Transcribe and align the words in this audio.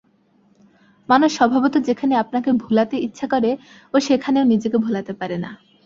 মানুষ 1.09 1.29
স্বভাবত 1.37 1.75
যেখানে 1.79 2.13
আপনাকে 2.15 2.49
ভোলাতে 2.63 2.95
ইচ্ছা 2.97 3.25
করে 3.27 3.51
ও 3.93 3.97
সেখানেও 3.99 4.43
নিজেকে 4.43 4.77
ভোলাতে 4.77 5.13
পারে 5.13 5.37
না। 5.37 5.51